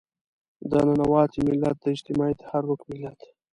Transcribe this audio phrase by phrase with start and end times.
[0.69, 3.19] د ننواتې ملت، د اجتماعي تحرک ملت.